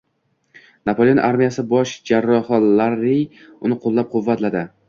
[0.89, 3.23] Napoleon armiyasi bosh jarrohi Larrey
[3.69, 4.67] uni qo‘llab-quvvatladi